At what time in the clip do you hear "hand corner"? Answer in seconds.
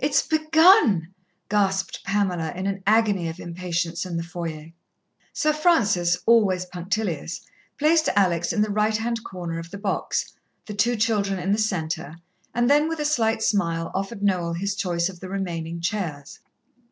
8.96-9.56